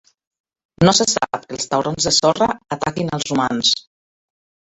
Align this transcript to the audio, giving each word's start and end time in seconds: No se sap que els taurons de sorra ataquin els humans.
No 0.87 0.93
se 0.99 1.05
sap 1.11 1.37
que 1.43 1.55
els 1.57 1.69
taurons 1.73 2.07
de 2.09 2.15
sorra 2.21 2.49
ataquin 2.77 3.13
els 3.19 3.37
humans. 3.37 3.77